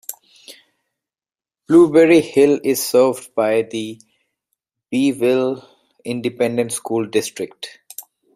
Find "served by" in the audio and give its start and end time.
2.83-3.61